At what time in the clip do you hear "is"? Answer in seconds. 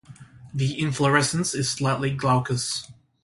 1.53-1.69